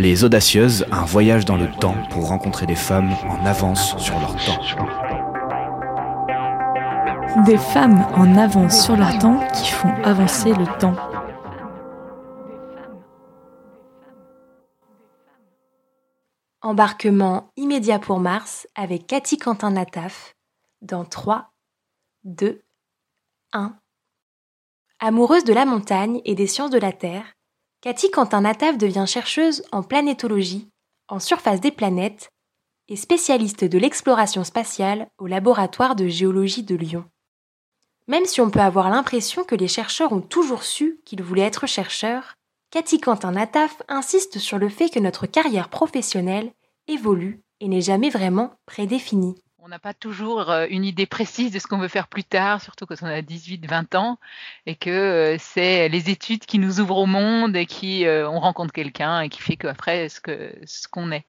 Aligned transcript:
Les 0.00 0.24
Audacieuses, 0.24 0.86
un 0.90 1.04
voyage 1.04 1.44
dans 1.44 1.58
le 1.58 1.70
temps 1.70 1.94
pour 2.08 2.28
rencontrer 2.28 2.64
des 2.64 2.74
femmes 2.74 3.12
en 3.28 3.44
avance 3.44 3.98
sur 3.98 4.18
leur 4.18 4.34
temps. 4.46 4.62
Des 7.44 7.58
femmes 7.58 8.06
en 8.14 8.34
avance 8.38 8.82
sur 8.82 8.96
leur 8.96 9.18
temps 9.18 9.46
qui 9.52 9.70
font 9.70 9.92
avancer 10.02 10.54
le 10.54 10.64
temps. 10.78 10.96
Embarquement 16.62 17.52
immédiat 17.58 17.98
pour 17.98 18.20
Mars 18.20 18.66
avec 18.74 19.06
Cathy 19.06 19.36
Quentin 19.36 19.72
Nataf 19.72 20.34
dans 20.80 21.04
3, 21.04 21.52
2, 22.24 22.62
1. 23.52 23.76
Amoureuse 24.98 25.44
de 25.44 25.52
la 25.52 25.66
montagne 25.66 26.22
et 26.24 26.34
des 26.34 26.46
sciences 26.46 26.70
de 26.70 26.78
la 26.78 26.92
Terre, 26.92 27.34
Cathy 27.82 28.10
Quentin 28.10 28.42
Nataf 28.42 28.76
devient 28.76 29.06
chercheuse 29.06 29.62
en 29.72 29.82
planétologie, 29.82 30.68
en 31.08 31.18
surface 31.18 31.62
des 31.62 31.70
planètes 31.70 32.28
et 32.88 32.96
spécialiste 32.96 33.64
de 33.64 33.78
l'exploration 33.78 34.44
spatiale 34.44 35.08
au 35.16 35.26
laboratoire 35.26 35.96
de 35.96 36.06
géologie 36.06 36.62
de 36.62 36.74
Lyon. 36.74 37.06
Même 38.06 38.26
si 38.26 38.42
on 38.42 38.50
peut 38.50 38.60
avoir 38.60 38.90
l'impression 38.90 39.44
que 39.44 39.54
les 39.54 39.66
chercheurs 39.66 40.12
ont 40.12 40.20
toujours 40.20 40.62
su 40.62 41.00
qu'ils 41.06 41.22
voulaient 41.22 41.40
être 41.40 41.66
chercheurs, 41.66 42.34
Cathy 42.70 43.00
Quentin 43.00 43.32
Nataf 43.32 43.80
insiste 43.88 44.38
sur 44.38 44.58
le 44.58 44.68
fait 44.68 44.90
que 44.90 45.00
notre 45.00 45.26
carrière 45.26 45.70
professionnelle 45.70 46.52
évolue 46.86 47.40
et 47.60 47.68
n'est 47.68 47.80
jamais 47.80 48.10
vraiment 48.10 48.52
prédéfinie. 48.66 49.36
On 49.62 49.68
n'a 49.68 49.78
pas 49.78 49.92
toujours 49.92 50.50
euh, 50.50 50.66
une 50.70 50.86
idée 50.86 51.04
précise 51.04 51.52
de 51.52 51.58
ce 51.58 51.66
qu'on 51.66 51.76
veut 51.76 51.88
faire 51.88 52.08
plus 52.08 52.24
tard, 52.24 52.62
surtout 52.62 52.86
quand 52.86 52.94
on 53.02 53.06
a 53.06 53.20
18-20 53.20 53.94
ans, 53.94 54.18
et 54.64 54.74
que 54.74 54.88
euh, 54.88 55.36
c'est 55.38 55.90
les 55.90 56.08
études 56.08 56.46
qui 56.46 56.58
nous 56.58 56.80
ouvrent 56.80 56.96
au 56.96 57.06
monde 57.06 57.54
et 57.56 57.66
qui 57.66 58.06
euh, 58.06 58.28
on 58.28 58.40
rencontre 58.40 58.72
quelqu'un 58.72 59.20
et 59.20 59.28
qui 59.28 59.42
fait 59.42 59.56
qu'après 59.56 60.08
ce 60.08 60.20
que 60.22 60.54
ce 60.64 60.88
qu'on 60.88 61.12
est. 61.12 61.26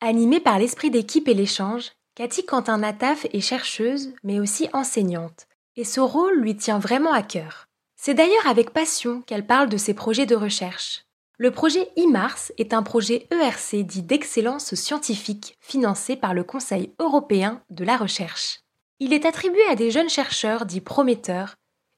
Animée 0.00 0.40
par 0.40 0.58
l'esprit 0.58 0.90
d'équipe 0.90 1.28
et 1.28 1.34
l'échange, 1.34 1.92
Cathy 2.14 2.46
Quentin 2.46 2.78
Nataf 2.78 3.26
est 3.30 3.40
chercheuse, 3.40 4.14
mais 4.24 4.40
aussi 4.40 4.70
enseignante, 4.72 5.46
et 5.76 5.84
ce 5.84 6.00
rôle 6.00 6.40
lui 6.40 6.56
tient 6.56 6.78
vraiment 6.78 7.12
à 7.12 7.22
cœur. 7.22 7.66
C'est 7.94 8.14
d'ailleurs 8.14 8.46
avec 8.46 8.70
passion 8.70 9.20
qu'elle 9.20 9.46
parle 9.46 9.68
de 9.68 9.76
ses 9.76 9.92
projets 9.92 10.26
de 10.26 10.36
recherche. 10.36 11.05
Le 11.38 11.50
projet 11.50 11.90
IMARS 11.96 12.50
est 12.56 12.72
un 12.72 12.82
projet 12.82 13.28
ERC 13.30 13.84
dit 13.84 14.00
d'excellence 14.00 14.74
scientifique 14.74 15.58
financé 15.60 16.16
par 16.16 16.32
le 16.32 16.44
Conseil 16.44 16.94
européen 16.98 17.62
de 17.68 17.84
la 17.84 17.98
recherche. 17.98 18.60
Il 19.00 19.12
est 19.12 19.26
attribué 19.26 19.60
à 19.68 19.74
des 19.74 19.90
jeunes 19.90 20.08
chercheurs 20.08 20.64
dits 20.64 20.80
prometteurs, 20.80 21.56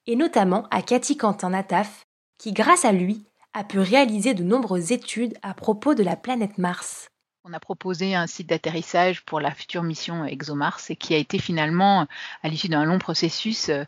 et 0.09 0.17
notamment 0.17 0.67
à 0.73 0.83
Cathy 0.83 1.17
Quentin 1.17 1.51
Nataf, 1.51 2.03
qui 2.37 2.53
grâce 2.53 2.85
à 2.85 2.91
lui 2.91 3.27
a 3.55 3.63
pu 3.63 3.79
réaliser 3.79 4.35
de 4.35 4.43
nombreuses 4.43 4.91
études 4.91 5.39
à 5.43 5.55
propos 5.55 5.95
de 5.95 6.03
la 6.03 6.17
planète 6.17 6.59
Mars. 6.59 7.09
On 7.45 7.53
a 7.53 7.61
proposé 7.61 8.17
un 8.17 8.27
site 8.27 8.49
d'atterrissage 8.49 9.25
pour 9.25 9.39
la 9.39 9.53
future 9.53 9.85
mission 9.85 10.25
ExoMars 10.25 10.81
et 10.89 10.97
qui 10.97 11.15
a 11.15 11.17
été 11.17 11.39
finalement, 11.39 12.09
à 12.43 12.49
l'issue 12.49 12.69
d'un 12.69 12.85
long 12.85 12.99
processus, 12.99 13.69
euh, 13.69 13.85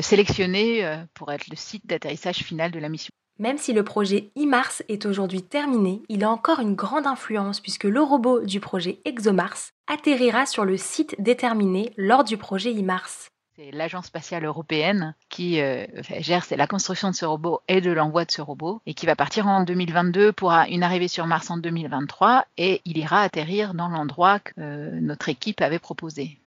sélectionné 0.00 0.86
euh, 0.86 0.96
pour 1.12 1.30
être 1.32 1.48
le 1.48 1.56
site 1.56 1.86
d'atterrissage 1.86 2.38
final 2.38 2.70
de 2.70 2.78
la 2.78 2.88
mission. 2.88 3.12
Même 3.40 3.56
si 3.56 3.72
le 3.72 3.82
projet 3.82 4.30
IMARS 4.36 4.82
est 4.90 5.06
aujourd'hui 5.06 5.40
terminé, 5.40 6.02
il 6.10 6.24
a 6.24 6.30
encore 6.30 6.60
une 6.60 6.74
grande 6.74 7.06
influence 7.06 7.58
puisque 7.58 7.84
le 7.84 8.02
robot 8.02 8.40
du 8.40 8.60
projet 8.60 9.00
ExoMars 9.06 9.70
atterrira 9.86 10.44
sur 10.44 10.66
le 10.66 10.76
site 10.76 11.16
déterminé 11.18 11.94
lors 11.96 12.22
du 12.22 12.36
projet 12.36 12.70
IMARS. 12.70 13.30
C'est 13.56 13.70
l'agence 13.70 14.06
spatiale 14.06 14.44
européenne 14.44 15.14
qui 15.30 15.62
euh, 15.62 15.86
gère 16.18 16.44
la 16.50 16.66
construction 16.66 17.08
de 17.08 17.14
ce 17.14 17.24
robot 17.24 17.60
et 17.66 17.80
de 17.80 17.90
l'envoi 17.90 18.26
de 18.26 18.30
ce 18.30 18.42
robot 18.42 18.82
et 18.84 18.92
qui 18.92 19.06
va 19.06 19.16
partir 19.16 19.46
en 19.46 19.64
2022 19.64 20.32
pour 20.32 20.52
une 20.52 20.82
arrivée 20.82 21.08
sur 21.08 21.26
Mars 21.26 21.50
en 21.50 21.56
2023 21.56 22.44
et 22.58 22.82
il 22.84 22.98
ira 22.98 23.22
atterrir 23.22 23.72
dans 23.72 23.88
l'endroit 23.88 24.38
que 24.38 24.52
euh, 24.58 25.00
notre 25.00 25.30
équipe 25.30 25.62
avait 25.62 25.78
proposé. 25.78 26.38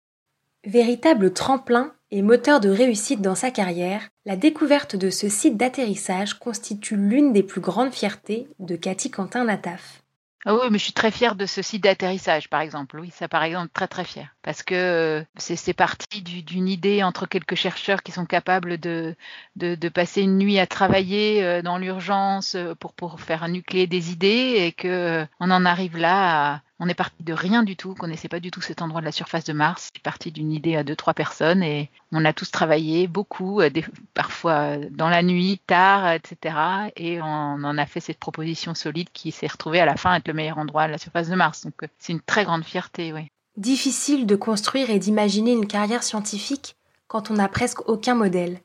Véritable 0.63 1.33
tremplin 1.33 1.91
et 2.13 2.21
moteur 2.21 2.59
de 2.59 2.69
réussite 2.69 3.21
dans 3.21 3.33
sa 3.33 3.49
carrière, 3.49 4.07
la 4.27 4.35
découverte 4.35 4.95
de 4.95 5.09
ce 5.09 5.29
site 5.29 5.57
d'atterrissage 5.57 6.35
constitue 6.35 6.95
l'une 6.95 7.33
des 7.33 7.41
plus 7.41 7.59
grandes 7.59 7.91
fiertés 7.91 8.47
de 8.59 8.75
Cathy 8.75 9.09
Quentin 9.09 9.45
Nataf. 9.45 10.03
Ah 10.45 10.53
oui, 10.53 10.67
mais 10.69 10.77
je 10.77 10.83
suis 10.83 10.93
très 10.93 11.09
fière 11.09 11.35
de 11.35 11.47
ce 11.47 11.63
site 11.63 11.83
d'atterrissage, 11.83 12.51
par 12.51 12.61
exemple. 12.61 12.99
Oui, 12.99 13.09
ça, 13.09 13.27
par 13.27 13.41
exemple, 13.43 13.69
très 13.73 13.87
très 13.87 14.03
fière. 14.03 14.35
Parce 14.43 14.61
que 14.61 14.75
euh, 14.75 15.23
c'est 15.37 15.73
parti 15.73 16.21
d'une 16.21 16.67
idée 16.67 17.01
entre 17.01 17.25
quelques 17.25 17.55
chercheurs 17.55 18.03
qui 18.03 18.11
sont 18.11 18.25
capables 18.25 18.77
de, 18.77 19.15
de, 19.55 19.73
de 19.73 19.89
passer 19.89 20.21
une 20.21 20.37
nuit 20.37 20.59
à 20.59 20.67
travailler 20.67 21.43
euh, 21.43 21.63
dans 21.63 21.79
l'urgence 21.79 22.53
euh, 22.53 22.75
pour, 22.75 22.93
pour 22.93 23.21
faire 23.21 23.47
nucléer 23.47 23.87
des 23.87 24.11
idées 24.11 24.55
et 24.57 24.71
que 24.71 25.25
on 25.39 25.49
en 25.49 25.65
arrive 25.65 25.97
là 25.97 26.61
on 26.79 26.89
est 26.89 26.95
parti 26.95 27.23
de 27.23 27.33
rien 27.33 27.63
du 27.63 27.75
tout, 27.75 27.91
on 27.91 27.93
connaissait 27.93 28.27
pas 28.27 28.39
du 28.39 28.51
tout 28.51 28.61
cet 28.61 28.81
endroit 28.81 29.01
de 29.01 29.05
la 29.05 29.11
surface 29.11 29.45
de 29.45 29.53
Mars. 29.53 29.91
C'est 29.93 30.01
parti 30.01 30.31
d'une 30.31 30.51
idée 30.51 30.75
à 30.75 30.83
deux, 30.83 30.95
trois 30.95 31.13
personnes 31.13 31.63
et 31.63 31.89
on 32.11 32.25
a 32.25 32.33
tous 32.33 32.51
travaillé 32.51 33.07
beaucoup, 33.07 33.61
euh, 33.61 33.69
parfois 34.13 34.77
dans 34.89 35.09
la 35.09 35.21
nuit, 35.21 35.61
tard, 35.67 36.11
etc. 36.11 36.57
Et 36.95 37.21
on 37.21 37.25
en 37.25 37.77
a 37.77 37.85
fait 37.85 37.99
cette 37.99 38.17
proposition 38.17 38.73
solide 38.73 39.09
qui 39.13 39.31
s'est 39.31 39.47
retrouvée 39.47 39.79
à 39.79 39.85
la 39.85 39.95
fin 39.95 40.15
être 40.15 40.27
le 40.27 40.33
meilleur 40.33 40.57
endroit 40.57 40.87
de 40.87 40.91
la 40.91 40.97
surface 40.97 41.29
de 41.29 41.35
Mars. 41.35 41.63
Donc 41.63 41.83
euh, 41.83 41.87
c'est 41.99 42.13
une 42.13 42.21
très 42.21 42.43
grande 42.43 42.65
fierté, 42.65 43.13
oui. 43.13 43.27
Difficile 43.55 44.25
de 44.25 44.35
construire 44.35 44.89
et 44.89 44.97
d'imaginer 44.97 45.53
une 45.53 45.67
carrière 45.67 46.01
scientifique 46.01 46.75
quand 47.07 47.29
on 47.29 47.35
n'a 47.35 47.47
presque 47.47 47.87
aucun 47.87 48.15
modèle. 48.15 48.59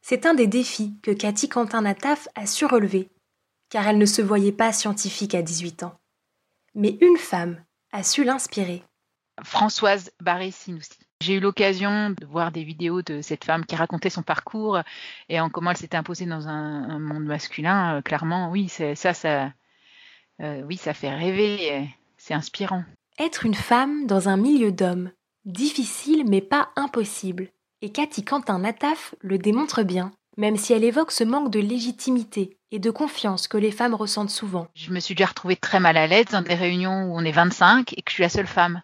C'est 0.00 0.24
un 0.24 0.32
des 0.32 0.46
défis 0.46 0.94
que 1.02 1.10
Cathy 1.10 1.50
Quentin-Nataf 1.50 2.26
a 2.34 2.46
su 2.46 2.64
relever, 2.64 3.10
car 3.68 3.86
elle 3.86 3.98
ne 3.98 4.06
se 4.06 4.22
voyait 4.22 4.50
pas 4.50 4.72
scientifique 4.72 5.34
à 5.34 5.42
18 5.42 5.82
ans 5.82 5.99
mais 6.74 6.98
une 7.00 7.16
femme 7.16 7.62
a 7.92 8.02
su 8.02 8.24
l'inspirer. 8.24 8.82
Françoise 9.42 10.12
Barré-Sinoussi. 10.20 10.98
J'ai 11.22 11.34
eu 11.34 11.40
l'occasion 11.40 12.10
de 12.10 12.24
voir 12.24 12.50
des 12.50 12.64
vidéos 12.64 13.02
de 13.02 13.20
cette 13.20 13.44
femme 13.44 13.66
qui 13.66 13.76
racontait 13.76 14.10
son 14.10 14.22
parcours 14.22 14.80
et 15.28 15.40
en 15.40 15.50
comment 15.50 15.70
elle 15.70 15.76
s'était 15.76 15.96
imposée 15.96 16.26
dans 16.26 16.48
un, 16.48 16.98
monde 16.98 17.24
masculin. 17.24 17.96
Euh, 17.96 18.02
clairement, 18.02 18.50
oui, 18.50 18.68
ça, 18.68 18.94
ça, 18.94 19.52
euh, 20.40 20.62
oui, 20.62 20.76
ça 20.76 20.94
fait 20.94 21.14
rêver. 21.14 21.88
C'est 22.16 22.34
inspirant. 22.34 22.84
Être 23.18 23.44
une 23.44 23.54
femme 23.54 24.06
dans 24.06 24.28
un 24.28 24.38
milieu 24.38 24.72
d'hommes, 24.72 25.10
difficile 25.44 26.24
mais 26.26 26.40
pas 26.40 26.70
impossible. 26.76 27.50
Et 27.82 27.92
Cathy 27.92 28.24
Quentin 28.24 28.58
Nataf 28.58 29.14
le 29.20 29.38
démontre 29.38 29.82
bien 29.82 30.12
même 30.40 30.56
si 30.56 30.72
elle 30.72 30.84
évoque 30.84 31.12
ce 31.12 31.22
manque 31.22 31.50
de 31.50 31.60
légitimité 31.60 32.56
et 32.70 32.78
de 32.78 32.90
confiance 32.90 33.46
que 33.46 33.58
les 33.58 33.70
femmes 33.70 33.94
ressentent 33.94 34.30
souvent. 34.30 34.68
Je 34.74 34.90
me 34.90 34.98
suis 34.98 35.14
déjà 35.14 35.26
retrouvée 35.28 35.54
très 35.54 35.80
mal 35.80 35.98
à 35.98 36.06
l'aise 36.06 36.24
dans 36.32 36.40
des 36.40 36.54
réunions 36.54 37.04
où 37.04 37.18
on 37.18 37.24
est 37.26 37.30
25 37.30 37.92
et 37.92 38.00
que 38.00 38.10
je 38.10 38.14
suis 38.14 38.22
la 38.22 38.30
seule 38.30 38.46
femme. 38.46 38.82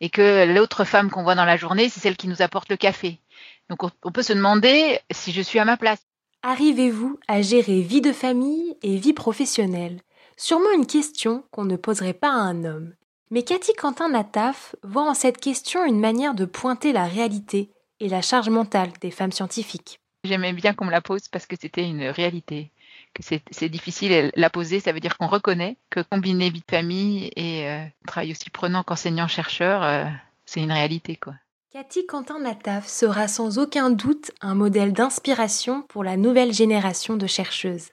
Et 0.00 0.08
que 0.08 0.50
l'autre 0.54 0.84
femme 0.84 1.10
qu'on 1.10 1.22
voit 1.22 1.34
dans 1.34 1.44
la 1.44 1.58
journée, 1.58 1.90
c'est 1.90 2.00
celle 2.00 2.16
qui 2.16 2.28
nous 2.28 2.40
apporte 2.40 2.70
le 2.70 2.78
café. 2.78 3.20
Donc 3.68 3.80
on 3.82 4.10
peut 4.10 4.22
se 4.22 4.32
demander 4.32 4.98
si 5.10 5.32
je 5.32 5.42
suis 5.42 5.58
à 5.58 5.66
ma 5.66 5.76
place. 5.76 6.00
Arrivez-vous 6.42 7.20
à 7.28 7.42
gérer 7.42 7.82
vie 7.82 8.00
de 8.00 8.12
famille 8.12 8.78
et 8.82 8.96
vie 8.96 9.12
professionnelle? 9.12 10.00
Sûrement 10.38 10.72
une 10.74 10.86
question 10.86 11.44
qu'on 11.50 11.66
ne 11.66 11.76
poserait 11.76 12.14
pas 12.14 12.30
à 12.30 12.40
un 12.40 12.64
homme. 12.64 12.94
Mais 13.30 13.42
Cathy 13.42 13.74
Quentin 13.74 14.08
Nataf 14.08 14.74
voit 14.82 15.10
en 15.10 15.12
cette 15.12 15.42
question 15.42 15.84
une 15.84 16.00
manière 16.00 16.32
de 16.32 16.46
pointer 16.46 16.94
la 16.94 17.04
réalité 17.04 17.70
et 18.00 18.08
la 18.08 18.22
charge 18.22 18.48
mentale 18.48 18.92
des 19.02 19.10
femmes 19.10 19.30
scientifiques. 19.30 20.00
J'aimais 20.24 20.52
bien 20.52 20.74
qu'on 20.74 20.84
me 20.84 20.90
la 20.90 21.00
pose 21.00 21.28
parce 21.28 21.46
que 21.46 21.56
c'était 21.58 21.84
une 21.88 22.04
réalité. 22.04 22.70
Que 23.14 23.22
c'est 23.22 23.68
difficile 23.68 24.30
la 24.36 24.50
poser, 24.50 24.78
ça 24.78 24.92
veut 24.92 25.00
dire 25.00 25.16
qu'on 25.18 25.26
reconnaît 25.26 25.76
que 25.88 26.00
combiner 26.00 26.50
vie 26.50 26.60
de 26.60 26.70
famille 26.70 27.32
et 27.34 27.68
euh, 27.68 27.84
travail 28.06 28.30
aussi 28.30 28.50
prenant 28.50 28.84
qu'enseignant-chercheur, 28.84 29.82
euh, 29.82 30.04
c'est 30.46 30.60
une 30.60 30.70
réalité. 30.70 31.16
quoi. 31.16 31.34
Cathy 31.72 32.06
Quentin-Nataf 32.06 32.86
sera 32.86 33.28
sans 33.28 33.58
aucun 33.58 33.90
doute 33.90 34.32
un 34.40 34.54
modèle 34.54 34.92
d'inspiration 34.92 35.82
pour 35.82 36.04
la 36.04 36.16
nouvelle 36.16 36.52
génération 36.52 37.16
de 37.16 37.26
chercheuses. 37.26 37.90